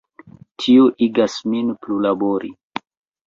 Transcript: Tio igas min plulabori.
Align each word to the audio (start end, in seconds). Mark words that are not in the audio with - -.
Tio 0.63 0.85
igas 1.07 1.35
min 1.51 1.69
plulabori. 1.83 2.49